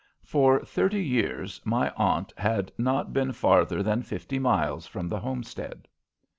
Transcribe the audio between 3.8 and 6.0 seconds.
than fifty miles from the homestead.